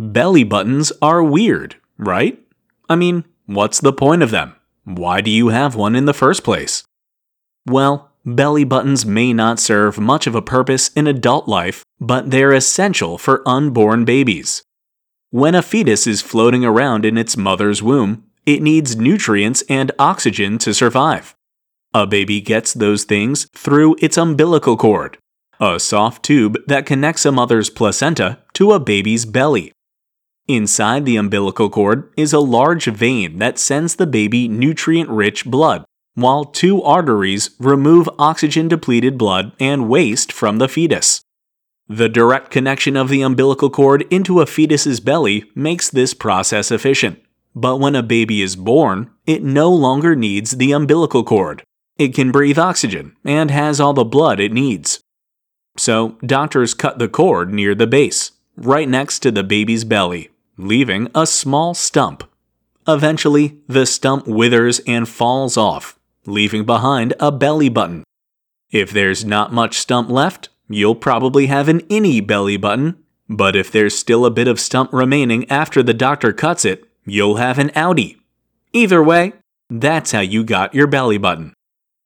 [0.00, 2.40] Belly buttons are weird, right?
[2.88, 4.54] I mean, what's the point of them?
[4.84, 6.84] Why do you have one in the first place?
[7.66, 12.54] Well, belly buttons may not serve much of a purpose in adult life, but they're
[12.54, 14.62] essential for unborn babies.
[15.28, 20.56] When a fetus is floating around in its mother's womb, it needs nutrients and oxygen
[20.60, 21.36] to survive.
[21.92, 25.18] A baby gets those things through its umbilical cord,
[25.60, 29.74] a soft tube that connects a mother's placenta to a baby's belly.
[30.52, 35.84] Inside the umbilical cord is a large vein that sends the baby nutrient rich blood,
[36.14, 41.22] while two arteries remove oxygen depleted blood and waste from the fetus.
[41.88, 47.20] The direct connection of the umbilical cord into a fetus's belly makes this process efficient.
[47.54, 51.62] But when a baby is born, it no longer needs the umbilical cord.
[51.96, 54.98] It can breathe oxygen and has all the blood it needs.
[55.76, 60.29] So, doctors cut the cord near the base, right next to the baby's belly,
[60.60, 62.24] leaving a small stump.
[62.86, 68.04] Eventually, the stump withers and falls off, leaving behind a belly button.
[68.70, 73.70] If there's not much stump left, you'll probably have an innie belly button, but if
[73.72, 77.70] there's still a bit of stump remaining after the doctor cuts it, you'll have an
[77.70, 78.16] outie.
[78.72, 79.32] Either way,
[79.68, 81.54] that's how you got your belly button.